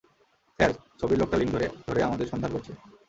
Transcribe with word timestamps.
Sir, 0.59 0.71
ছবির 0.99 1.19
লোকটা 1.19 1.37
link 1.37 1.51
ধরে, 1.55 1.67
ধরে 1.87 1.99
আমাদের 2.03 2.29
সন্ধান 2.31 2.51
করছে। 2.53 2.71